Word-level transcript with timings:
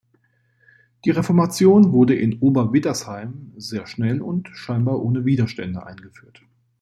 Die 1.05 1.11
Reformation 1.11 1.93
wurde 1.93 2.15
in 2.15 2.39
Ober-Widdersheim 2.39 3.53
sehr 3.57 3.85
schnell 3.85 4.19
und 4.19 4.49
scheinbar 4.51 4.99
ohne 4.99 5.25
Widerstände 5.25 5.85
eingeführt. 5.85 6.41